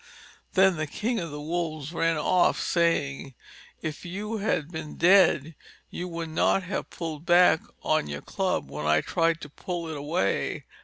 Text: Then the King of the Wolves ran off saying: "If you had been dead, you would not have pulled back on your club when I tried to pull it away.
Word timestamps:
Then 0.53 0.77
the 0.77 0.87
King 0.87 1.19
of 1.19 1.29
the 1.29 1.39
Wolves 1.39 1.93
ran 1.93 2.17
off 2.17 2.59
saying: 2.59 3.35
"If 3.83 4.03
you 4.03 4.37
had 4.37 4.71
been 4.71 4.95
dead, 4.95 5.53
you 5.91 6.07
would 6.07 6.29
not 6.29 6.63
have 6.63 6.89
pulled 6.89 7.23
back 7.23 7.59
on 7.83 8.07
your 8.07 8.21
club 8.23 8.67
when 8.67 8.87
I 8.87 9.01
tried 9.01 9.41
to 9.41 9.49
pull 9.49 9.87
it 9.89 9.95
away. 9.95 10.65